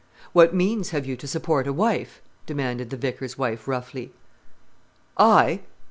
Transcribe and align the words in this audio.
"What 0.33 0.51
means 0.51 0.89
have 0.89 1.05
you 1.05 1.15
to 1.17 1.27
support 1.27 1.67
a 1.67 1.71
wife?" 1.73 2.23
demanded 2.47 2.89
the 2.89 2.97
vicar's 2.97 3.37
wife 3.37 3.67
roughly. 3.67 4.11
"I!" 5.15 5.59